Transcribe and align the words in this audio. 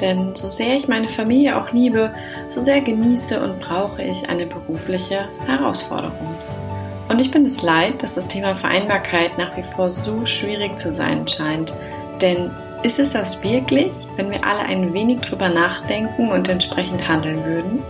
Denn 0.00 0.34
so 0.34 0.48
sehr 0.48 0.76
ich 0.76 0.88
meine 0.88 1.08
Familie 1.08 1.56
auch 1.60 1.72
liebe, 1.72 2.14
so 2.46 2.62
sehr 2.62 2.80
genieße 2.80 3.40
und 3.40 3.60
brauche 3.60 4.02
ich 4.02 4.28
eine 4.28 4.46
berufliche 4.46 5.28
Herausforderung. 5.46 6.36
Und 7.08 7.20
ich 7.20 7.30
bin 7.30 7.44
es 7.44 7.62
leid, 7.62 8.02
dass 8.02 8.14
das 8.14 8.28
Thema 8.28 8.54
Vereinbarkeit 8.54 9.36
nach 9.36 9.56
wie 9.56 9.62
vor 9.62 9.90
so 9.90 10.24
schwierig 10.24 10.78
zu 10.78 10.92
sein 10.92 11.26
scheint. 11.26 11.72
Denn 12.20 12.50
ist 12.82 12.98
es 12.98 13.12
das 13.12 13.42
wirklich, 13.42 13.92
wenn 14.16 14.30
wir 14.30 14.44
alle 14.44 14.60
ein 14.60 14.94
wenig 14.94 15.20
drüber 15.20 15.48
nachdenken 15.48 16.30
und 16.30 16.48
entsprechend 16.48 17.08
handeln 17.08 17.44
würden? 17.44 17.82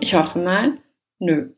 Ich 0.00 0.14
hoffe 0.14 0.38
mal, 0.38 0.72
nö. 1.18 1.50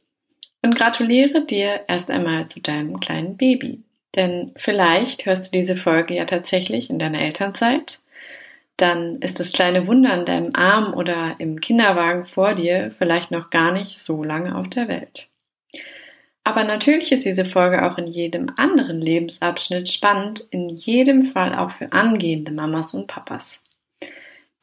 Und 0.62 0.74
gratuliere 0.74 1.44
dir 1.44 1.82
erst 1.86 2.10
einmal 2.10 2.48
zu 2.48 2.60
deinem 2.60 2.98
kleinen 2.98 3.36
Baby. 3.36 3.82
Denn 4.16 4.52
vielleicht 4.56 5.27
hörst 5.27 5.52
du 5.52 5.58
diese 5.58 5.77
Folge 5.77 6.14
ja 6.14 6.24
tatsächlich 6.24 6.91
in 6.91 6.98
deiner 6.98 7.20
Elternzeit 7.20 7.98
dann 8.76 9.20
ist 9.22 9.40
das 9.40 9.52
kleine 9.52 9.86
Wunder 9.86 10.12
an 10.12 10.24
deinem 10.24 10.54
Arm 10.54 10.94
oder 10.94 11.36
im 11.38 11.60
Kinderwagen 11.60 12.26
vor 12.26 12.54
dir 12.54 12.90
vielleicht 12.90 13.30
noch 13.30 13.50
gar 13.50 13.72
nicht 13.72 13.98
so 13.98 14.22
lange 14.22 14.56
auf 14.56 14.68
der 14.68 14.88
Welt. 14.88 15.28
Aber 16.44 16.62
natürlich 16.62 17.10
ist 17.10 17.24
diese 17.24 17.44
Folge 17.44 17.84
auch 17.84 17.98
in 17.98 18.06
jedem 18.06 18.52
anderen 18.56 19.00
Lebensabschnitt 19.00 19.88
spannend, 19.88 20.46
in 20.50 20.68
jedem 20.68 21.24
Fall 21.24 21.55
auch 21.56 21.70
für 21.72 21.92
angehende 21.92 22.52
Mamas 22.52 22.94
und 22.94 23.08
Papas. 23.08 23.64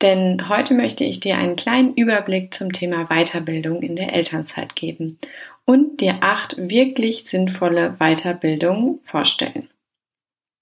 Denn 0.02 0.48
heute 0.48 0.76
möchte 0.76 1.04
ich 1.04 1.20
dir 1.20 1.38
einen 1.38 1.56
kleinen 1.56 1.94
Überblick 1.94 2.54
zum 2.54 2.72
Thema 2.72 3.08
Weiterbildung 3.08 3.82
in 3.82 3.96
der 3.96 4.14
Elternzeit 4.14 4.76
geben 4.76 5.18
und 5.66 6.02
dir 6.02 6.18
acht 6.22 6.56
wirklich 6.58 7.26
sinnvolle 7.26 7.98
Weiterbildungen 8.00 9.00
vorstellen. 9.04 9.70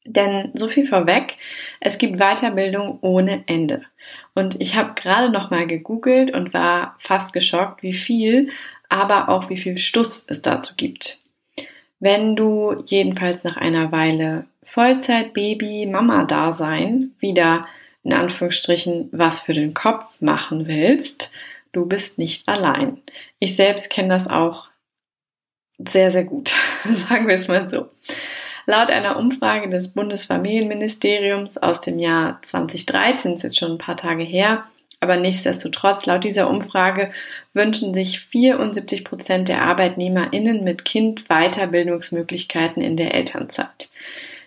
Denn 0.05 0.52
so 0.53 0.67
viel 0.67 0.88
vorweg, 0.88 1.38
es 1.80 1.97
gibt 1.97 2.17
Weiterbildung 2.17 2.99
ohne 3.02 3.44
Ende. 3.47 3.83
Und 4.33 4.59
ich 4.59 4.75
habe 4.75 4.93
gerade 4.95 5.30
noch 5.30 5.52
mal 5.52 5.67
gegoogelt 5.67 6.33
und 6.33 6.53
war 6.53 6.95
fast 6.99 7.33
geschockt, 7.33 7.83
wie 7.83 7.93
viel, 7.93 8.49
aber 8.89 9.30
auch 9.30 9.49
wie 9.49 9.58
viel 9.58 9.77
Stuss 9.77 10.25
es 10.27 10.41
dazu 10.41 10.75
gibt. 10.75 11.19
Wenn 11.99 12.35
du 12.35 12.75
jedenfalls 12.88 13.43
nach 13.43 13.58
einer 13.58 13.91
Weile 13.91 14.45
Vollzeit 14.63 15.33
Baby 15.33 15.85
Mama 15.85 16.23
Dasein 16.23 17.11
wieder 17.19 17.61
in 18.03 18.13
Anführungsstrichen 18.13 19.09
was 19.11 19.41
für 19.41 19.53
den 19.53 19.73
Kopf 19.73 20.19
machen 20.19 20.67
willst, 20.67 21.31
du 21.71 21.86
bist 21.86 22.17
nicht 22.17 22.47
allein. 22.47 23.02
Ich 23.39 23.55
selbst 23.55 23.89
kenne 23.89 24.09
das 24.09 24.27
auch 24.27 24.69
sehr 25.77 26.09
sehr 26.09 26.23
gut, 26.23 26.53
sagen 26.86 27.27
wir 27.27 27.36
es 27.36 27.47
mal 27.47 27.69
so. 27.69 27.89
Laut 28.72 28.89
einer 28.89 29.17
Umfrage 29.17 29.67
des 29.67 29.89
Bundesfamilienministeriums 29.89 31.58
aus 31.58 31.81
dem 31.81 32.00
Jahr 32.00 32.41
2013, 32.41 33.33
ist 33.33 33.44
jetzt 33.44 33.59
schon 33.59 33.73
ein 33.73 33.77
paar 33.77 33.97
Tage 33.97 34.23
her, 34.23 34.64
aber 35.02 35.17
nichtsdestotrotz, 35.17 36.05
laut 36.05 36.23
dieser 36.23 36.50
Umfrage 36.50 37.11
wünschen 37.52 37.94
sich 37.94 38.22
74 38.22 39.03
Prozent 39.03 39.49
der 39.49 39.64
ArbeitnehmerInnen 39.64 40.64
mit 40.64 40.86
Kind 40.86 41.25
Weiterbildungsmöglichkeiten 41.27 42.81
in 42.81 42.95
der 42.95 43.14
Elternzeit. 43.14 43.89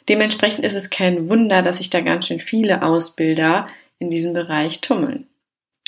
Dementsprechend 0.08 0.64
ist 0.64 0.74
es 0.74 0.88
kein 0.88 1.28
Wunder, 1.28 1.60
dass 1.60 1.76
sich 1.76 1.90
da 1.90 2.00
ganz 2.00 2.26
schön 2.26 2.40
viele 2.40 2.80
Ausbilder 2.80 3.66
in 3.98 4.08
diesem 4.08 4.32
Bereich 4.32 4.80
tummeln. 4.80 5.26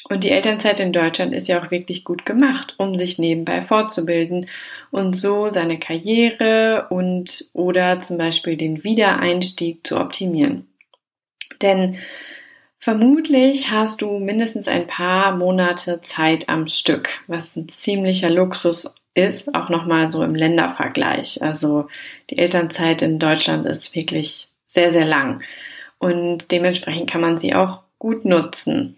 Und 0.09 0.23
die 0.23 0.31
Elternzeit 0.31 0.79
in 0.79 0.93
Deutschland 0.93 1.33
ist 1.33 1.49
ja 1.49 1.61
auch 1.61 1.71
wirklich 1.71 2.05
gut 2.05 2.25
gemacht, 2.25 2.75
um 2.79 2.97
sich 2.97 3.19
nebenbei 3.19 3.63
fortzubilden 3.63 4.47
und 4.93 5.17
so 5.17 5.51
seine 5.51 5.79
Karriere 5.79 6.87
und 6.91 7.49
oder 7.53 8.01
zum 8.03 8.17
Beispiel 8.17 8.57
den 8.57 8.85
Wiedereinstieg 8.85 9.85
zu 9.85 9.99
optimieren. 9.99 10.69
Denn 11.61 11.99
vermutlich 12.79 13.71
hast 13.73 14.01
du 14.01 14.19
mindestens 14.19 14.69
ein 14.69 14.87
paar 14.87 15.37
Monate 15.37 16.01
Zeit 16.03 16.49
am 16.49 16.69
Stück, 16.69 17.09
was 17.27 17.57
ein 17.57 17.69
ziemlicher 17.69 18.31
Luxus 18.31 18.95
ist, 19.15 19.55
auch 19.57 19.71
nochmal 19.71 20.13
so 20.13 20.23
im 20.23 20.37
Ländervergleich. 20.37 21.43
Also 21.43 21.89
die 22.31 22.39
Elternzeit 22.39 23.03
in 23.03 23.19
Deutschland 23.19 23.67
ist 23.67 23.97
wirklich 23.97 24.51
sehr, 24.67 24.93
sehr 24.93 25.07
lang 25.07 25.43
und 25.99 26.53
dementsprechend 26.53 27.11
kann 27.11 27.23
man 27.23 27.39
sie 27.39 27.55
auch 27.55 27.81
gut 27.99 28.25
nutzen. 28.25 28.97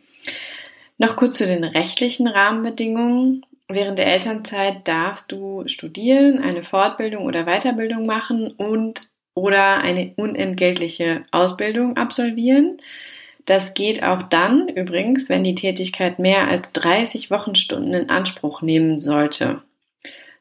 Noch 0.98 1.16
kurz 1.16 1.38
zu 1.38 1.46
den 1.46 1.64
rechtlichen 1.64 2.26
Rahmenbedingungen. 2.26 3.46
Während 3.68 3.98
der 3.98 4.08
Elternzeit 4.08 4.88
darfst 4.88 5.30
du 5.30 5.62
studieren, 5.66 6.42
eine 6.42 6.62
Fortbildung 6.62 7.24
oder 7.24 7.44
Weiterbildung 7.44 8.06
machen 8.06 8.50
und 8.50 9.08
oder 9.34 9.78
eine 9.78 10.12
unentgeltliche 10.16 11.24
Ausbildung 11.30 11.96
absolvieren. 11.96 12.78
Das 13.46 13.74
geht 13.74 14.02
auch 14.02 14.24
dann 14.24 14.68
übrigens, 14.68 15.28
wenn 15.28 15.44
die 15.44 15.54
Tätigkeit 15.54 16.18
mehr 16.18 16.48
als 16.48 16.72
30 16.72 17.30
Wochenstunden 17.30 17.94
in 17.94 18.10
Anspruch 18.10 18.62
nehmen 18.62 18.98
sollte. 18.98 19.62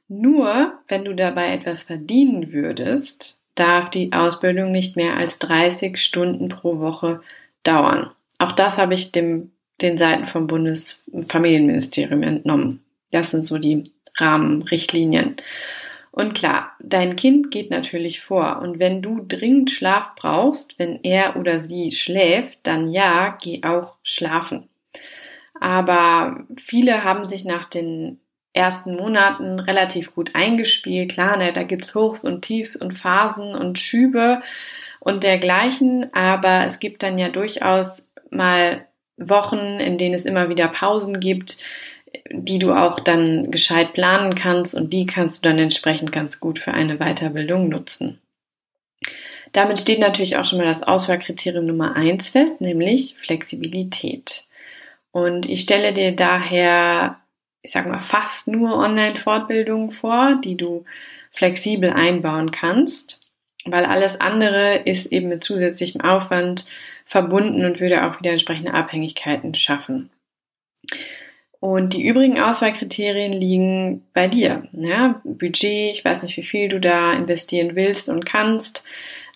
Nur 0.07 0.73
wenn 0.87 1.05
du 1.05 1.13
dabei 1.13 1.53
etwas 1.53 1.83
verdienen 1.83 2.51
würdest, 2.51 3.39
darf 3.55 3.89
die 3.89 4.11
Ausbildung 4.13 4.71
nicht 4.71 4.95
mehr 4.95 5.17
als 5.17 5.37
30 5.39 5.97
Stunden 5.97 6.49
pro 6.49 6.79
Woche 6.79 7.21
dauern. 7.63 8.11
Auch 8.39 8.51
das 8.51 8.77
habe 8.77 8.93
ich 8.93 9.11
dem 9.11 9.51
den 9.81 9.97
Seiten 9.97 10.25
vom 10.25 10.47
Bundesfamilienministerium 10.47 12.23
entnommen. 12.23 12.83
Das 13.11 13.31
sind 13.31 13.45
so 13.45 13.57
die 13.57 13.91
Rahmenrichtlinien. 14.17 15.35
Und 16.11 16.33
klar, 16.33 16.71
dein 16.79 17.15
Kind 17.15 17.51
geht 17.51 17.69
natürlich 17.69 18.21
vor. 18.21 18.59
Und 18.63 18.79
wenn 18.79 19.03
du 19.03 19.23
dringend 19.27 19.69
Schlaf 19.69 20.15
brauchst, 20.15 20.79
wenn 20.79 20.99
er 21.03 21.35
oder 21.35 21.59
sie 21.59 21.91
schläft, 21.91 22.59
dann 22.63 22.89
ja, 22.89 23.37
geh 23.39 23.61
auch 23.63 23.99
schlafen. 24.01 24.67
Aber 25.59 26.45
viele 26.57 27.03
haben 27.03 27.23
sich 27.23 27.45
nach 27.45 27.65
den 27.65 28.19
ersten 28.53 28.95
Monaten 28.95 29.59
relativ 29.59 30.15
gut 30.15 30.31
eingespielt. 30.33 31.11
Klar, 31.11 31.37
ne, 31.37 31.53
da 31.53 31.61
gibt's 31.61 31.93
Hochs 31.93 32.25
und 32.25 32.41
Tiefs 32.41 32.75
und 32.75 32.93
Phasen 32.93 33.53
und 33.53 33.77
Schübe 33.77 34.41
und 34.99 35.23
dergleichen. 35.23 36.11
Aber 36.13 36.65
es 36.65 36.79
gibt 36.79 37.03
dann 37.03 37.19
ja 37.19 37.29
durchaus 37.29 38.09
mal 38.31 38.87
Wochen, 39.17 39.79
in 39.79 39.97
denen 39.97 40.15
es 40.15 40.25
immer 40.25 40.49
wieder 40.49 40.67
Pausen 40.67 41.19
gibt, 41.19 41.57
die 42.31 42.59
du 42.59 42.73
auch 42.73 42.99
dann 42.99 43.51
gescheit 43.51 43.93
planen 43.93 44.35
kannst 44.35 44.75
und 44.75 44.93
die 44.93 45.05
kannst 45.05 45.43
du 45.43 45.49
dann 45.49 45.59
entsprechend 45.59 46.11
ganz 46.11 46.39
gut 46.39 46.59
für 46.59 46.73
eine 46.73 46.97
Weiterbildung 46.97 47.67
nutzen. 47.69 48.19
Damit 49.53 49.79
steht 49.79 49.99
natürlich 49.99 50.37
auch 50.37 50.45
schon 50.45 50.59
mal 50.59 50.65
das 50.65 50.83
Auswahlkriterium 50.83 51.65
Nummer 51.65 51.95
eins 51.95 52.29
fest, 52.29 52.61
nämlich 52.61 53.15
Flexibilität. 53.15 54.45
Und 55.11 55.47
ich 55.47 55.61
stelle 55.61 55.93
dir 55.93 56.15
daher, 56.15 57.19
ich 57.61 57.71
sag 57.71 57.87
mal, 57.87 57.99
fast 57.99 58.47
nur 58.47 58.77
Online-Fortbildungen 58.77 59.91
vor, 59.91 60.39
die 60.43 60.57
du 60.57 60.85
flexibel 61.31 61.89
einbauen 61.89 62.51
kannst, 62.51 63.26
weil 63.71 63.85
alles 63.85 64.19
andere 64.19 64.77
ist 64.85 65.11
eben 65.11 65.29
mit 65.29 65.43
zusätzlichem 65.43 66.01
Aufwand 66.01 66.65
verbunden 67.05 67.65
und 67.65 67.79
würde 67.79 68.05
auch 68.05 68.19
wieder 68.19 68.31
entsprechende 68.31 68.73
Abhängigkeiten 68.73 69.53
schaffen. 69.55 70.09
Und 71.59 71.93
die 71.93 72.05
übrigen 72.05 72.39
Auswahlkriterien 72.39 73.33
liegen 73.33 74.03
bei 74.13 74.27
dir. 74.27 74.67
Ja, 74.73 75.21
Budget, 75.23 75.93
ich 75.93 76.05
weiß 76.05 76.23
nicht, 76.23 76.37
wie 76.37 76.43
viel 76.43 76.69
du 76.69 76.79
da 76.79 77.13
investieren 77.13 77.75
willst 77.75 78.09
und 78.09 78.25
kannst. 78.25 78.85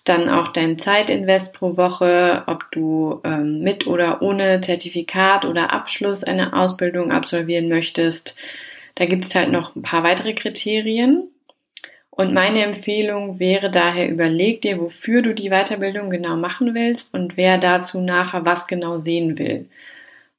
Dann 0.04 0.28
auch 0.28 0.48
dein 0.48 0.78
Zeitinvest 0.78 1.54
pro 1.54 1.76
Woche, 1.76 2.44
ob 2.46 2.70
du 2.72 3.20
ähm, 3.24 3.60
mit 3.60 3.86
oder 3.86 4.20
ohne 4.22 4.60
Zertifikat 4.60 5.44
oder 5.44 5.72
Abschluss 5.72 6.24
eine 6.24 6.54
Ausbildung 6.54 7.12
absolvieren 7.12 7.68
möchtest. 7.68 8.40
Da 8.96 9.06
gibt 9.06 9.24
es 9.24 9.34
halt 9.34 9.50
noch 9.50 9.74
ein 9.76 9.82
paar 9.82 10.02
weitere 10.02 10.34
Kriterien. 10.34 11.28
Und 12.14 12.34
meine 12.34 12.62
Empfehlung 12.62 13.38
wäre 13.40 13.70
daher, 13.70 14.06
überleg 14.10 14.60
dir, 14.60 14.78
wofür 14.78 15.22
du 15.22 15.34
die 15.34 15.48
Weiterbildung 15.48 16.10
genau 16.10 16.36
machen 16.36 16.74
willst 16.74 17.14
und 17.14 17.38
wer 17.38 17.56
dazu 17.56 18.02
nachher 18.02 18.44
was 18.44 18.66
genau 18.66 18.98
sehen 18.98 19.38
will. 19.38 19.66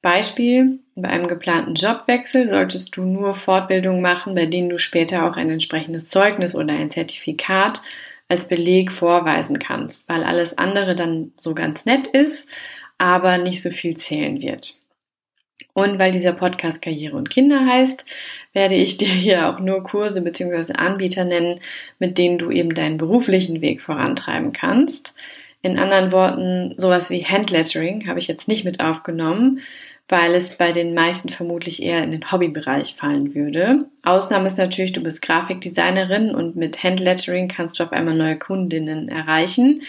Beispiel, 0.00 0.78
bei 0.94 1.08
einem 1.08 1.26
geplanten 1.26 1.74
Jobwechsel 1.74 2.48
solltest 2.48 2.96
du 2.96 3.04
nur 3.04 3.34
Fortbildungen 3.34 4.02
machen, 4.02 4.36
bei 4.36 4.46
denen 4.46 4.68
du 4.68 4.78
später 4.78 5.28
auch 5.28 5.36
ein 5.36 5.50
entsprechendes 5.50 6.08
Zeugnis 6.08 6.54
oder 6.54 6.74
ein 6.74 6.92
Zertifikat 6.92 7.80
als 8.28 8.46
Beleg 8.46 8.92
vorweisen 8.92 9.58
kannst, 9.58 10.08
weil 10.08 10.22
alles 10.22 10.56
andere 10.56 10.94
dann 10.94 11.32
so 11.36 11.54
ganz 11.56 11.86
nett 11.86 12.06
ist, 12.06 12.50
aber 12.98 13.38
nicht 13.38 13.60
so 13.60 13.70
viel 13.70 13.96
zählen 13.96 14.40
wird. 14.40 14.78
Und 15.74 15.98
weil 15.98 16.12
dieser 16.12 16.32
Podcast 16.32 16.80
Karriere 16.80 17.16
und 17.16 17.30
Kinder 17.30 17.66
heißt, 17.66 18.06
werde 18.52 18.76
ich 18.76 18.96
dir 18.96 19.08
hier 19.08 19.48
auch 19.48 19.58
nur 19.58 19.82
Kurse 19.82 20.22
bzw. 20.22 20.72
Anbieter 20.74 21.24
nennen, 21.24 21.60
mit 21.98 22.16
denen 22.16 22.38
du 22.38 22.50
eben 22.50 22.74
deinen 22.74 22.96
beruflichen 22.96 23.60
Weg 23.60 23.82
vorantreiben 23.82 24.52
kannst. 24.52 25.14
In 25.62 25.78
anderen 25.78 26.12
Worten, 26.12 26.72
sowas 26.78 27.10
wie 27.10 27.24
Handlettering 27.24 28.06
habe 28.06 28.18
ich 28.18 28.28
jetzt 28.28 28.48
nicht 28.48 28.64
mit 28.64 28.80
aufgenommen, 28.80 29.60
weil 30.08 30.34
es 30.34 30.58
bei 30.58 30.72
den 30.72 30.94
meisten 30.94 31.30
vermutlich 31.30 31.82
eher 31.82 32.04
in 32.04 32.12
den 32.12 32.30
Hobbybereich 32.30 32.94
fallen 32.94 33.34
würde. 33.34 33.86
Ausnahme 34.04 34.46
ist 34.46 34.58
natürlich, 34.58 34.92
du 34.92 35.02
bist 35.02 35.22
Grafikdesignerin 35.22 36.34
und 36.34 36.54
mit 36.54 36.82
Handlettering 36.82 37.48
kannst 37.48 37.80
du 37.80 37.84
auf 37.84 37.92
einmal 37.92 38.14
neue 38.14 38.38
Kundinnen 38.38 39.08
erreichen. 39.08 39.82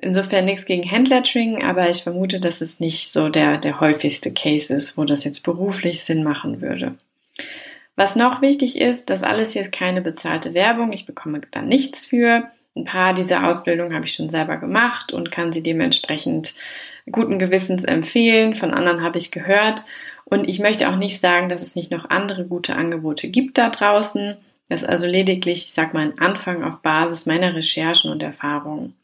Insofern 0.00 0.44
nichts 0.44 0.64
gegen 0.64 0.88
Handlettering, 0.90 1.62
aber 1.62 1.88
ich 1.88 2.02
vermute, 2.02 2.40
dass 2.40 2.60
es 2.60 2.78
nicht 2.78 3.10
so 3.10 3.28
der, 3.28 3.58
der 3.58 3.80
häufigste 3.80 4.32
Case 4.32 4.72
ist, 4.72 4.96
wo 4.96 5.04
das 5.04 5.24
jetzt 5.24 5.42
beruflich 5.42 6.04
Sinn 6.04 6.22
machen 6.22 6.60
würde. 6.60 6.94
Was 7.96 8.14
noch 8.14 8.40
wichtig 8.40 8.80
ist, 8.80 9.10
das 9.10 9.24
alles 9.24 9.52
hier 9.52 9.62
ist 9.62 9.72
keine 9.72 10.00
bezahlte 10.00 10.54
Werbung. 10.54 10.92
Ich 10.92 11.06
bekomme 11.06 11.40
da 11.50 11.62
nichts 11.62 12.06
für. 12.06 12.44
Ein 12.76 12.84
paar 12.84 13.12
dieser 13.12 13.44
Ausbildungen 13.44 13.92
habe 13.92 14.04
ich 14.04 14.14
schon 14.14 14.30
selber 14.30 14.56
gemacht 14.56 15.12
und 15.12 15.32
kann 15.32 15.52
sie 15.52 15.64
dementsprechend 15.64 16.54
guten 17.10 17.40
Gewissens 17.40 17.82
empfehlen. 17.82 18.54
Von 18.54 18.72
anderen 18.72 19.02
habe 19.02 19.18
ich 19.18 19.32
gehört. 19.32 19.84
Und 20.24 20.48
ich 20.48 20.60
möchte 20.60 20.88
auch 20.88 20.96
nicht 20.96 21.18
sagen, 21.18 21.48
dass 21.48 21.62
es 21.62 21.74
nicht 21.74 21.90
noch 21.90 22.08
andere 22.08 22.44
gute 22.44 22.76
Angebote 22.76 23.30
gibt 23.30 23.58
da 23.58 23.70
draußen. 23.70 24.36
Das 24.68 24.82
ist 24.82 24.88
also 24.88 25.08
lediglich, 25.08 25.66
ich 25.66 25.72
sag 25.72 25.92
mal, 25.92 26.04
ein 26.04 26.18
Anfang 26.18 26.62
auf 26.62 26.82
Basis 26.82 27.26
meiner 27.26 27.56
Recherchen 27.56 28.12
und 28.12 28.22
Erfahrungen. 28.22 28.94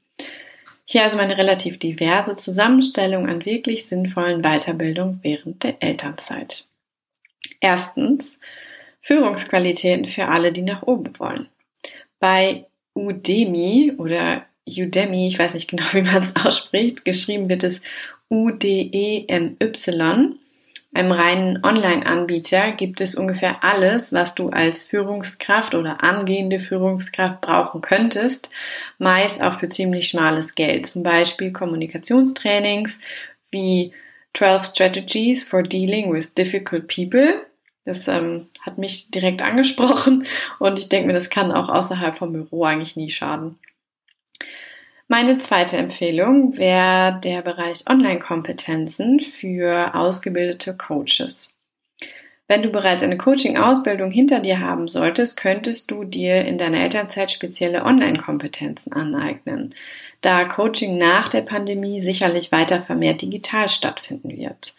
Hier 0.87 1.03
also 1.03 1.17
meine 1.17 1.39
relativ 1.39 1.79
diverse 1.79 2.37
Zusammenstellung 2.37 3.29
an 3.29 3.45
wirklich 3.45 3.87
sinnvollen 3.87 4.43
Weiterbildung 4.43 5.19
während 5.23 5.65
der 5.65 5.83
Elternzeit. 5.83 6.67
Erstens, 7.61 8.39
Führungsqualitäten 9.01 10.05
für 10.05 10.29
alle, 10.29 10.53
die 10.53 10.63
nach 10.63 10.83
oben 10.83 11.19
wollen. 11.19 11.49
Bei 12.21 12.67
Udemy 12.95 13.95
oder 13.97 14.45
Udemy, 14.67 15.29
ich 15.29 15.39
weiß 15.39 15.55
nicht 15.55 15.69
genau, 15.69 15.85
wie 15.93 16.03
man 16.03 16.23
es 16.23 16.37
ausspricht, 16.37 17.05
geschrieben 17.05 17.49
wird 17.49 17.65
es 17.65 17.83
U-D-E-M-Y, 18.31 20.39
einem 20.95 21.13
reinen 21.13 21.65
Online-Anbieter 21.65 22.73
gibt 22.73 23.01
es 23.01 23.17
ungefähr 23.17 23.65
alles, 23.65 24.13
was 24.13 24.35
du 24.35 24.51
als 24.51 24.85
Führungskraft 24.85 25.75
oder 25.75 26.03
angehende 26.05 26.61
Führungskraft 26.61 27.41
brauchen 27.41 27.81
könntest, 27.81 28.51
meist 28.99 29.43
auch 29.43 29.59
für 29.59 29.69
ziemlich 29.69 30.09
schmales 30.09 30.55
Geld. 30.55 30.87
Zum 30.87 31.03
Beispiel 31.03 31.53
Kommunikationstrainings 31.53 33.01
wie 33.51 33.93
12 34.35 34.65
Strategies 34.67 35.45
for 35.45 35.63
Dealing 35.63 36.13
with 36.13 36.35
Difficult 36.35 36.87
People. 36.87 37.45
Das 37.85 38.07
ähm, 38.09 38.47
hat 38.63 38.79
mich 38.79 39.11
direkt 39.11 39.43
angesprochen 39.43 40.27
und 40.59 40.79
ich 40.79 40.89
denke 40.89 41.09
mir, 41.09 41.13
das 41.15 41.29
kann 41.29 41.53
auch 41.53 41.69
außerhalb 41.69 42.15
vom 42.15 42.33
Büro 42.33 42.65
eigentlich 42.65 42.97
nie 42.97 43.11
schaden. 43.11 43.59
Meine 45.17 45.39
zweite 45.39 45.77
Empfehlung 45.77 46.59
wäre 46.59 47.21
der 47.23 47.43
Bereich 47.43 47.85
Online-Kompetenzen 47.89 49.21
für 49.21 49.95
ausgebildete 49.95 50.77
Coaches. 50.77 51.57
Wenn 52.49 52.65
du 52.65 52.71
bereits 52.71 53.05
eine 53.05 53.17
Coaching-Ausbildung 53.17 54.11
hinter 54.11 54.41
dir 54.41 54.59
haben 54.59 54.89
solltest, 54.89 55.37
könntest 55.37 55.93
du 55.93 56.03
dir 56.03 56.45
in 56.45 56.59
deiner 56.59 56.81
Elternzeit 56.81 57.31
spezielle 57.31 57.85
Online-Kompetenzen 57.85 58.93
aneignen, 58.93 59.73
da 60.21 60.47
Coaching 60.47 60.99
nach 60.99 61.29
der 61.29 61.43
Pandemie 61.43 62.01
sicherlich 62.01 62.51
weiter 62.51 62.83
vermehrt 62.83 63.23
digital 63.23 63.69
stattfinden 63.69 64.37
wird. 64.37 64.75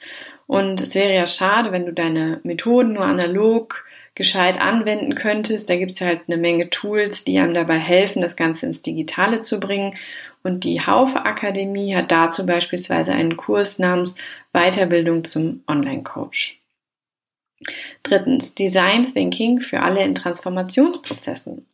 Und 0.48 0.82
es 0.82 0.96
wäre 0.96 1.16
ja 1.16 1.28
schade, 1.28 1.72
wenn 1.72 1.86
du 1.86 1.94
deine 1.94 2.42
Methoden 2.44 2.92
nur 2.92 3.06
analog 3.06 3.86
gescheit 4.16 4.60
anwenden 4.60 5.14
könntest. 5.14 5.70
Da 5.70 5.76
gibt 5.76 5.92
es 5.94 6.02
halt 6.02 6.22
eine 6.28 6.38
Menge 6.38 6.70
Tools, 6.70 7.26
die 7.26 7.38
einem 7.38 7.54
dabei 7.54 7.78
helfen, 7.78 8.22
das 8.22 8.36
Ganze 8.36 8.66
ins 8.66 8.82
Digitale 8.82 9.42
zu 9.42 9.60
bringen. 9.60 9.96
Und 10.42 10.64
die 10.64 10.82
Haufe 10.82 11.26
Akademie 11.26 11.96
hat 11.96 12.12
dazu 12.12 12.46
beispielsweise 12.46 13.12
einen 13.12 13.36
Kurs 13.36 13.78
namens 13.78 14.16
Weiterbildung 14.54 15.24
zum 15.24 15.64
Online-Coach. 15.68 16.62
Drittens, 18.04 18.56
Design 18.56 19.12
Thinking 19.14 19.60
für 19.60 19.82
alle 19.82 20.04
in 20.04 20.16
Transformationsprozessen. 20.16 21.66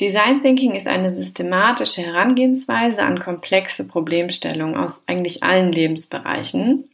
Design 0.00 0.40
Thinking 0.40 0.74
ist 0.74 0.88
eine 0.88 1.10
systematische 1.10 2.00
Herangehensweise 2.00 3.02
an 3.02 3.20
komplexe 3.20 3.86
Problemstellungen 3.86 4.76
aus 4.76 5.02
eigentlich 5.06 5.42
allen 5.42 5.72
Lebensbereichen. 5.72 6.88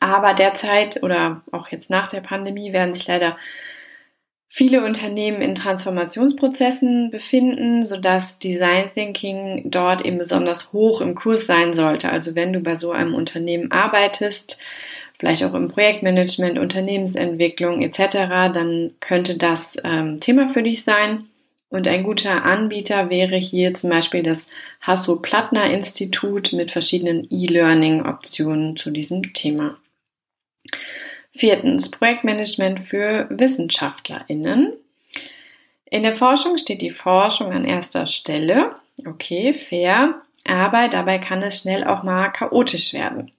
Aber 0.00 0.34
derzeit 0.34 1.02
oder 1.02 1.42
auch 1.52 1.68
jetzt 1.68 1.90
nach 1.90 2.08
der 2.08 2.20
Pandemie 2.20 2.72
werden 2.72 2.94
sich 2.94 3.06
leider 3.06 3.36
viele 4.48 4.84
Unternehmen 4.84 5.42
in 5.42 5.54
Transformationsprozessen 5.54 7.10
befinden, 7.10 7.84
sodass 7.84 8.38
Design 8.38 8.90
Thinking 8.92 9.70
dort 9.70 10.04
eben 10.04 10.18
besonders 10.18 10.72
hoch 10.72 11.00
im 11.00 11.14
Kurs 11.14 11.46
sein 11.46 11.74
sollte. 11.74 12.10
Also 12.10 12.34
wenn 12.34 12.52
du 12.52 12.60
bei 12.60 12.74
so 12.74 12.90
einem 12.90 13.14
Unternehmen 13.14 13.70
arbeitest, 13.70 14.60
vielleicht 15.18 15.44
auch 15.44 15.54
im 15.54 15.68
Projektmanagement, 15.68 16.58
Unternehmensentwicklung 16.58 17.82
etc., 17.82 18.52
dann 18.52 18.92
könnte 19.00 19.36
das 19.36 19.76
ähm, 19.84 20.18
Thema 20.20 20.48
für 20.48 20.62
dich 20.62 20.82
sein. 20.82 21.28
Und 21.70 21.86
ein 21.86 22.02
guter 22.02 22.46
Anbieter 22.46 23.10
wäre 23.10 23.36
hier 23.36 23.74
zum 23.74 23.90
Beispiel 23.90 24.22
das 24.22 24.48
Hasso-Plattner-Institut 24.80 26.54
mit 26.54 26.70
verschiedenen 26.70 27.26
E-Learning-Optionen 27.30 28.76
zu 28.76 28.90
diesem 28.90 29.34
Thema. 29.34 29.76
Viertens, 31.32 31.90
Projektmanagement 31.90 32.80
für 32.80 33.26
WissenschaftlerInnen. 33.30 34.72
In 35.90 36.02
der 36.02 36.16
Forschung 36.16 36.56
steht 36.56 36.82
die 36.82 36.90
Forschung 36.90 37.52
an 37.52 37.64
erster 37.64 38.06
Stelle. 38.06 38.74
Okay, 39.06 39.52
fair. 39.52 40.22
Aber 40.46 40.88
dabei 40.88 41.18
kann 41.18 41.42
es 41.42 41.60
schnell 41.60 41.84
auch 41.84 42.02
mal 42.02 42.30
chaotisch 42.30 42.94
werden. 42.94 43.30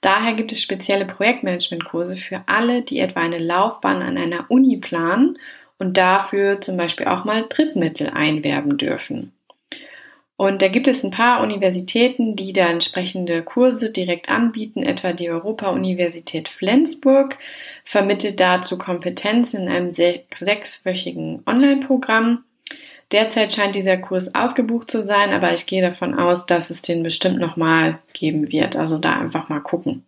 Daher 0.00 0.34
gibt 0.34 0.52
es 0.52 0.62
spezielle 0.62 1.06
Projektmanagementkurse 1.06 2.16
für 2.16 2.42
alle, 2.46 2.82
die 2.82 3.00
etwa 3.00 3.20
eine 3.20 3.38
Laufbahn 3.38 4.02
an 4.02 4.16
einer 4.16 4.50
Uni 4.50 4.76
planen 4.76 5.38
und 5.78 5.96
dafür 5.96 6.60
zum 6.60 6.76
Beispiel 6.76 7.06
auch 7.06 7.24
mal 7.24 7.46
Drittmittel 7.48 8.08
einwerben 8.08 8.76
dürfen. 8.78 9.32
Und 10.36 10.62
da 10.62 10.68
gibt 10.68 10.88
es 10.88 11.04
ein 11.04 11.12
paar 11.12 11.42
Universitäten, 11.42 12.34
die 12.34 12.52
da 12.52 12.68
entsprechende 12.68 13.42
Kurse 13.42 13.92
direkt 13.92 14.30
anbieten, 14.30 14.82
etwa 14.82 15.12
die 15.12 15.30
Europa-Universität 15.30 16.48
Flensburg 16.48 17.38
vermittelt 17.84 18.40
dazu 18.40 18.76
Kompetenzen 18.76 19.62
in 19.62 19.68
einem 19.68 19.92
sechswöchigen 19.92 21.44
Online-Programm. 21.46 22.42
Derzeit 23.12 23.54
scheint 23.54 23.76
dieser 23.76 23.96
Kurs 23.96 24.34
ausgebucht 24.34 24.90
zu 24.90 25.04
sein, 25.04 25.32
aber 25.32 25.54
ich 25.54 25.66
gehe 25.66 25.82
davon 25.82 26.14
aus, 26.14 26.46
dass 26.46 26.70
es 26.70 26.82
den 26.82 27.04
bestimmt 27.04 27.38
nochmal 27.38 28.00
geben 28.12 28.50
wird. 28.50 28.74
Also 28.74 28.98
da 28.98 29.12
einfach 29.12 29.48
mal 29.48 29.60
gucken. 29.60 30.04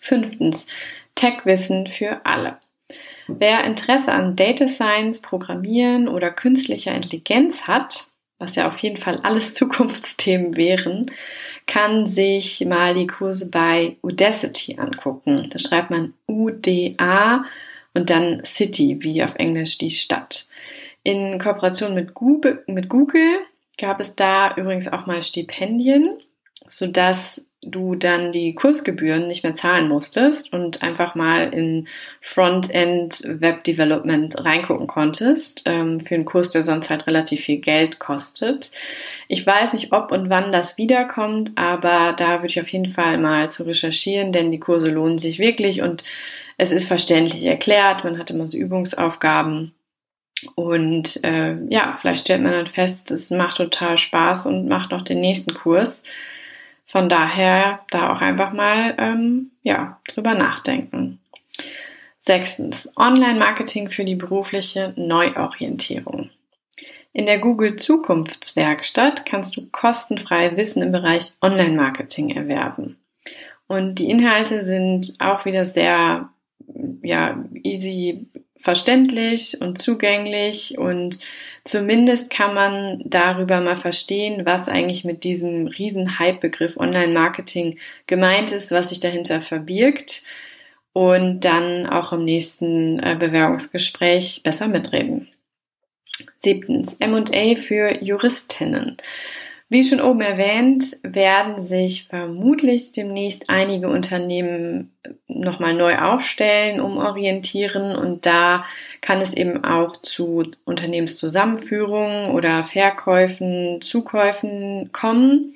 Fünftens, 0.00 0.66
Tech-Wissen 1.16 1.86
für 1.86 2.24
alle. 2.24 2.56
Wer 3.28 3.64
Interesse 3.64 4.10
an 4.10 4.36
Data 4.36 4.68
Science, 4.68 5.20
Programmieren 5.20 6.08
oder 6.08 6.30
künstlicher 6.30 6.94
Intelligenz 6.94 7.62
hat, 7.62 8.06
was 8.38 8.56
ja 8.56 8.66
auf 8.66 8.78
jeden 8.78 8.96
Fall 8.96 9.18
alles 9.22 9.54
Zukunftsthemen 9.54 10.56
wären, 10.56 11.10
kann 11.66 12.06
sich 12.06 12.64
mal 12.64 12.94
die 12.94 13.06
Kurse 13.06 13.50
bei 13.50 13.96
Udacity 14.02 14.78
angucken. 14.78 15.48
Da 15.50 15.58
schreibt 15.58 15.90
man 15.90 16.14
UDA 16.26 17.44
und 17.92 18.10
dann 18.10 18.42
City, 18.44 18.98
wie 19.00 19.22
auf 19.22 19.34
Englisch 19.34 19.76
die 19.76 19.90
Stadt. 19.90 20.48
In 21.02 21.38
Kooperation 21.38 21.94
mit 21.94 22.14
Google, 22.14 22.64
mit 22.66 22.88
Google 22.88 23.40
gab 23.76 24.00
es 24.00 24.16
da 24.16 24.54
übrigens 24.56 24.90
auch 24.90 25.06
mal 25.06 25.22
Stipendien, 25.22 26.14
sodass 26.66 27.47
du 27.62 27.96
dann 27.96 28.30
die 28.30 28.54
Kursgebühren 28.54 29.26
nicht 29.26 29.42
mehr 29.42 29.54
zahlen 29.54 29.88
musstest 29.88 30.52
und 30.52 30.82
einfach 30.82 31.14
mal 31.16 31.52
in 31.52 31.88
Frontend 32.20 33.22
Web 33.26 33.64
Development 33.64 34.44
reingucken 34.44 34.86
konntest, 34.86 35.62
ähm, 35.66 36.00
für 36.00 36.14
einen 36.14 36.24
Kurs, 36.24 36.50
der 36.50 36.62
sonst 36.62 36.88
halt 36.88 37.06
relativ 37.06 37.40
viel 37.40 37.58
Geld 37.58 37.98
kostet. 37.98 38.70
Ich 39.26 39.44
weiß 39.44 39.72
nicht, 39.72 39.92
ob 39.92 40.12
und 40.12 40.30
wann 40.30 40.52
das 40.52 40.78
wiederkommt, 40.78 41.52
aber 41.56 42.14
da 42.16 42.38
würde 42.38 42.46
ich 42.46 42.60
auf 42.60 42.68
jeden 42.68 42.88
Fall 42.88 43.18
mal 43.18 43.50
zu 43.50 43.64
recherchieren, 43.64 44.30
denn 44.30 44.52
die 44.52 44.60
Kurse 44.60 44.90
lohnen 44.90 45.18
sich 45.18 45.40
wirklich 45.40 45.82
und 45.82 46.04
es 46.58 46.70
ist 46.70 46.86
verständlich 46.86 47.44
erklärt, 47.44 48.04
man 48.04 48.18
hat 48.18 48.30
immer 48.30 48.46
so 48.46 48.56
Übungsaufgaben 48.56 49.72
und 50.54 51.22
äh, 51.24 51.56
ja, 51.68 51.96
vielleicht 52.00 52.22
stellt 52.22 52.42
man 52.42 52.52
dann 52.52 52.66
fest, 52.66 53.10
es 53.10 53.30
macht 53.30 53.56
total 53.56 53.96
Spaß 53.96 54.46
und 54.46 54.68
macht 54.68 54.92
noch 54.92 55.02
den 55.02 55.20
nächsten 55.20 55.54
Kurs. 55.54 56.04
Von 56.88 57.10
daher 57.10 57.80
da 57.90 58.12
auch 58.12 58.22
einfach 58.22 58.52
mal 58.52 58.94
ähm, 58.98 59.50
ja, 59.62 60.00
drüber 60.08 60.34
nachdenken. 60.34 61.20
Sechstens, 62.18 62.90
Online-Marketing 62.96 63.90
für 63.90 64.04
die 64.04 64.14
berufliche 64.14 64.94
Neuorientierung. 64.96 66.30
In 67.12 67.26
der 67.26 67.38
Google 67.38 67.76
Zukunftswerkstatt 67.76 69.26
kannst 69.26 69.56
du 69.56 69.68
kostenfrei 69.70 70.56
Wissen 70.56 70.82
im 70.82 70.92
Bereich 70.92 71.32
Online-Marketing 71.42 72.30
erwerben. 72.30 72.96
Und 73.66 73.96
die 73.96 74.10
Inhalte 74.10 74.66
sind 74.66 75.14
auch 75.20 75.44
wieder 75.44 75.66
sehr 75.66 76.30
ja, 77.02 77.44
easy 77.62 78.28
verständlich 78.58 79.58
und 79.60 79.80
zugänglich 79.80 80.78
und 80.78 81.20
zumindest 81.64 82.30
kann 82.30 82.54
man 82.54 83.02
darüber 83.04 83.60
mal 83.60 83.76
verstehen, 83.76 84.44
was 84.44 84.68
eigentlich 84.68 85.04
mit 85.04 85.24
diesem 85.24 85.66
riesen 85.66 86.18
Hype-Begriff 86.18 86.76
Online-Marketing 86.76 87.78
gemeint 88.06 88.52
ist, 88.52 88.72
was 88.72 88.90
sich 88.90 89.00
dahinter 89.00 89.42
verbirgt 89.42 90.24
und 90.92 91.40
dann 91.40 91.86
auch 91.86 92.12
im 92.12 92.24
nächsten 92.24 92.98
äh, 92.98 93.16
Bewerbungsgespräch 93.18 94.42
besser 94.42 94.66
mitreden. 94.66 95.28
Siebtens, 96.40 96.94
M&A 96.94 97.54
für 97.56 98.02
Juristinnen. 98.02 98.96
Wie 99.68 99.84
schon 99.84 100.00
oben 100.00 100.22
erwähnt, 100.22 100.96
werden 101.02 101.62
sich 101.62 102.08
vermutlich 102.08 102.92
demnächst 102.92 103.50
einige 103.50 103.88
Unternehmen 103.88 104.96
nochmal 105.38 105.74
neu 105.74 105.96
aufstellen, 105.96 106.80
umorientieren 106.80 107.96
und 107.96 108.26
da 108.26 108.64
kann 109.00 109.20
es 109.20 109.34
eben 109.34 109.64
auch 109.64 109.96
zu 109.96 110.50
Unternehmenszusammenführungen 110.64 112.32
oder 112.32 112.64
Verkäufen, 112.64 113.80
Zukäufen 113.80 114.90
kommen, 114.92 115.54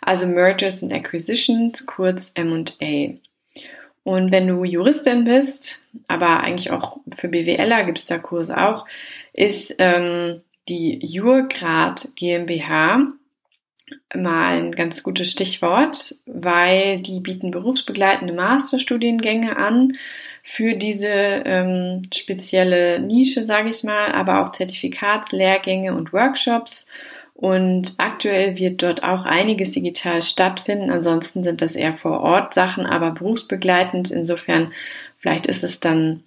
also 0.00 0.26
Mergers 0.26 0.82
and 0.82 0.92
Acquisitions, 0.92 1.86
kurz 1.86 2.32
M&A. 2.34 3.14
Und 4.04 4.32
wenn 4.32 4.48
du 4.48 4.64
Juristin 4.64 5.24
bist, 5.24 5.86
aber 6.08 6.40
eigentlich 6.40 6.70
auch 6.70 6.98
für 7.16 7.28
BWLer 7.28 7.84
gibt 7.84 7.98
es 7.98 8.06
da 8.06 8.18
Kurse 8.18 8.56
auch, 8.56 8.86
ist 9.32 9.76
ähm, 9.78 10.42
die 10.68 10.98
Jurgrad 11.04 12.08
GmbH 12.16 13.08
mal 14.14 14.58
ein 14.58 14.72
ganz 14.72 15.02
gutes 15.02 15.30
Stichwort, 15.30 16.14
weil 16.26 17.00
die 17.00 17.20
bieten 17.20 17.50
berufsbegleitende 17.50 18.32
Masterstudiengänge 18.32 19.56
an 19.56 19.92
für 20.42 20.74
diese 20.74 21.08
ähm, 21.08 22.02
spezielle 22.12 23.00
Nische, 23.00 23.44
sage 23.44 23.68
ich 23.68 23.84
mal, 23.84 24.12
aber 24.12 24.42
auch 24.42 24.52
Zertifikatslehrgänge 24.52 25.94
und 25.94 26.12
Workshops. 26.12 26.88
Und 27.34 27.94
aktuell 27.98 28.56
wird 28.56 28.82
dort 28.82 29.02
auch 29.02 29.24
einiges 29.24 29.72
digital 29.72 30.22
stattfinden. 30.22 30.90
Ansonsten 30.90 31.42
sind 31.42 31.60
das 31.62 31.74
eher 31.74 31.92
vor 31.92 32.20
Ort 32.20 32.54
Sachen, 32.54 32.86
aber 32.86 33.12
berufsbegleitend. 33.12 34.10
Insofern, 34.10 34.72
vielleicht 35.18 35.46
ist 35.46 35.64
es 35.64 35.80
dann 35.80 36.22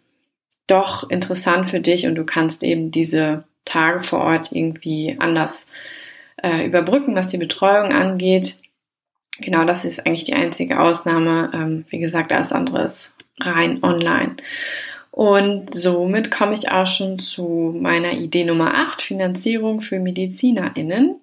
doch 0.68 1.10
interessant 1.10 1.70
für 1.70 1.80
dich 1.80 2.08
und 2.08 2.16
du 2.16 2.26
kannst 2.26 2.64
eben 2.64 2.92
diese 2.92 3.44
Tage 3.66 4.02
vor 4.02 4.22
Ort 4.22 4.52
irgendwie 4.52 5.16
anders 5.20 5.68
äh, 6.42 6.66
überbrücken, 6.66 7.16
was 7.16 7.28
die 7.28 7.38
Betreuung 7.38 7.92
angeht. 7.92 8.58
Genau, 9.40 9.66
das 9.66 9.86
ist 9.86 10.06
eigentlich 10.06 10.24
die 10.24 10.34
einzige 10.34 10.80
Ausnahme. 10.80 11.52
Ähm, 11.54 11.86
wie 11.90 12.00
gesagt, 12.00 12.32
alles 12.32 12.54
andere 12.54 12.84
ist 12.84 13.16
rein 13.40 13.84
online. 13.84 14.38
Und 15.12 15.74
somit 15.74 16.30
komme 16.30 16.54
ich 16.56 16.72
auch 16.72 16.88
schon 16.88 17.20
zu 17.20 17.74
meiner 17.80 18.14
Idee 18.14 18.44
Nummer 18.44 18.76
8, 18.76 19.02
Finanzierung 19.02 19.82
für 19.82 20.00
MedizinerInnen. 20.00 21.20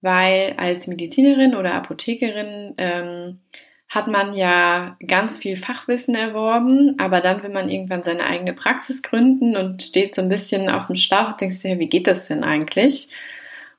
Weil 0.00 0.54
als 0.58 0.86
Medizinerin 0.86 1.54
oder 1.54 1.74
Apothekerin 1.74 2.74
ähm, 2.76 3.40
hat 3.88 4.06
man 4.06 4.34
ja 4.34 4.96
ganz 5.06 5.38
viel 5.38 5.56
Fachwissen 5.56 6.14
erworben, 6.14 6.96
aber 6.98 7.20
dann 7.20 7.42
will 7.42 7.50
man 7.50 7.70
irgendwann 7.70 8.02
seine 8.02 8.24
eigene 8.24 8.52
Praxis 8.52 9.02
gründen 9.02 9.56
und 9.56 9.82
steht 9.82 10.14
so 10.14 10.22
ein 10.22 10.28
bisschen 10.28 10.68
auf 10.68 10.86
dem 10.86 10.96
Schlauch 10.96 11.28
und 11.28 11.40
denkst 11.40 11.62
dir, 11.62 11.78
wie 11.78 11.88
geht 11.88 12.06
das 12.06 12.28
denn 12.28 12.44
eigentlich? 12.44 13.08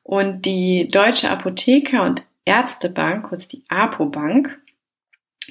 Und 0.04 0.46
die 0.46 0.88
Deutsche 0.88 1.30
Apotheker- 1.30 2.04
und 2.04 2.26
Ärztebank, 2.46 3.26
kurz 3.28 3.48
die 3.48 3.64
APO-Bank, 3.70 4.60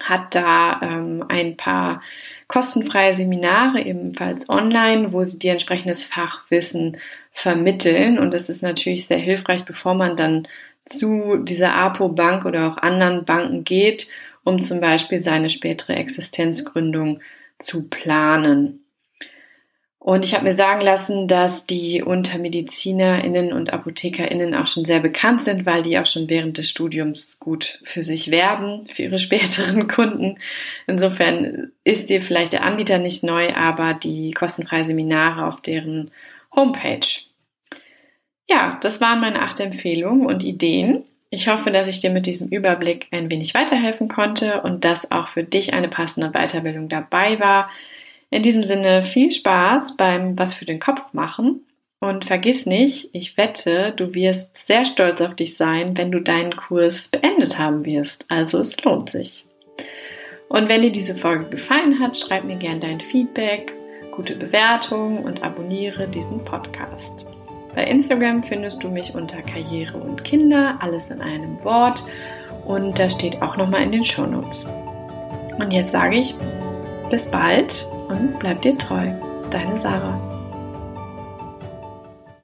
hat 0.03 0.35
da 0.35 0.81
ähm, 0.83 1.25
ein 1.29 1.57
paar 1.57 2.01
kostenfreie 2.47 3.15
Seminare, 3.15 3.81
ebenfalls 3.81 4.49
online, 4.49 5.13
wo 5.13 5.23
sie 5.25 5.39
dir 5.39 5.53
entsprechendes 5.53 6.05
Fachwissen 6.05 6.99
vermitteln. 7.31 8.19
Und 8.19 8.35
das 8.35 8.49
ist 8.49 8.63
natürlich 8.63 9.07
sehr 9.07 9.19
hilfreich, 9.19 9.65
bevor 9.65 9.95
man 9.95 10.17
dann 10.17 10.49
zu 10.85 11.37
dieser 11.37 11.75
APO-Bank 11.75 12.45
oder 12.45 12.69
auch 12.69 12.79
anderen 12.79 13.25
Banken 13.25 13.65
geht, 13.65 14.09
um 14.45 14.63
zum 14.63 14.81
Beispiel 14.81 15.23
seine 15.23 15.51
spätere 15.51 15.95
Existenzgründung 15.95 17.21
zu 17.59 17.89
planen. 17.89 18.85
Und 20.09 20.25
ich 20.25 20.33
habe 20.33 20.45
mir 20.45 20.55
sagen 20.55 20.81
lassen, 20.81 21.29
dass 21.29 21.67
die 21.67 22.03
unter 22.03 22.39
MedizinerInnen 22.39 23.53
und 23.53 23.75
ApothekerInnen 23.75 24.55
auch 24.55 24.67
schon 24.67 24.87
sehr 24.87 25.01
bekannt 25.01 25.43
sind, 25.43 25.67
weil 25.67 25.83
die 25.83 25.99
auch 25.99 26.07
schon 26.07 26.31
während 26.31 26.57
des 26.57 26.71
Studiums 26.71 27.39
gut 27.39 27.83
für 27.85 28.03
sich 28.03 28.31
werben, 28.31 28.87
für 28.87 29.03
ihre 29.03 29.19
späteren 29.19 29.87
Kunden. 29.87 30.39
Insofern 30.87 31.73
ist 31.85 32.09
dir 32.09 32.23
vielleicht 32.23 32.55
der 32.55 32.65
Anbieter 32.65 32.97
nicht 32.97 33.23
neu, 33.23 33.53
aber 33.55 33.93
die 33.93 34.31
kostenfreien 34.31 34.87
Seminare 34.87 35.45
auf 35.45 35.61
deren 35.61 36.11
Homepage. 36.57 37.07
Ja, 38.49 38.79
das 38.81 39.03
waren 39.03 39.21
meine 39.21 39.43
acht 39.43 39.61
Empfehlungen 39.61 40.25
und 40.25 40.43
Ideen. 40.43 41.05
Ich 41.29 41.49
hoffe, 41.49 41.71
dass 41.71 41.87
ich 41.87 42.01
dir 42.01 42.09
mit 42.09 42.25
diesem 42.25 42.49
Überblick 42.49 43.09
ein 43.11 43.31
wenig 43.31 43.53
weiterhelfen 43.53 44.09
konnte 44.09 44.63
und 44.63 44.87
dass 44.87 45.11
auch 45.11 45.29
für 45.29 45.45
dich 45.45 45.75
eine 45.75 45.89
passende 45.89 46.31
Weiterbildung 46.31 46.89
dabei 46.89 47.39
war. 47.41 47.69
In 48.31 48.43
diesem 48.43 48.63
Sinne 48.65 49.03
viel 49.03 49.33
Spaß 49.33 49.97
beim 49.97 50.39
Was 50.39 50.55
für 50.55 50.67
den 50.67 50.81
Kopf 50.81 51.13
machen 51.13 51.67
und 52.01 52.27
vergiss 52.27 52.67
nicht, 52.67 53.11
ich 53.13 53.37
wette, 53.37 53.93
du 53.97 54.15
wirst 54.15 54.49
sehr 54.55 54.85
stolz 54.85 55.21
auf 55.21 55.35
dich 55.35 55.57
sein, 55.57 55.97
wenn 55.97 56.13
du 56.13 56.21
deinen 56.21 56.55
Kurs 56.55 57.09
beendet 57.09 57.59
haben 57.59 57.85
wirst. 57.85 58.27
Also 58.29 58.61
es 58.61 58.83
lohnt 58.85 59.11
sich. 59.11 59.47
Und 60.49 60.69
wenn 60.69 60.83
dir 60.83 60.93
diese 60.93 61.17
Folge 61.17 61.47
gefallen 61.47 62.01
hat, 62.01 62.17
schreib 62.17 62.45
mir 62.45 62.57
gerne 62.57 62.81
dein 62.81 63.01
Feedback, 63.01 63.75
gute 64.15 64.37
Bewertung 64.37 65.25
und 65.25 65.43
abonniere 65.43 66.07
diesen 66.07 66.45
Podcast. 66.45 67.29
Bei 67.75 67.85
Instagram 67.85 68.43
findest 68.43 68.83
du 68.83 68.89
mich 68.89 69.15
unter 69.15 69.43
Karriere 69.43 69.99
und 69.99 70.25
Kinder, 70.25 70.79
alles 70.81 71.11
in 71.11 71.21
einem 71.21 71.63
Wort. 71.65 72.03
Und 72.67 72.99
da 72.99 73.09
steht 73.09 73.41
auch 73.41 73.57
nochmal 73.57 73.83
in 73.83 73.93
den 73.93 74.05
Shownotes. 74.05 74.67
Und 75.59 75.73
jetzt 75.73 75.93
sage 75.93 76.19
ich 76.19 76.35
bis 77.11 77.31
bald 77.31 77.87
und 78.09 78.39
bleib 78.39 78.63
dir 78.63 78.77
treu. 78.77 79.07
Deine 79.51 79.79
Sarah. 79.79 80.28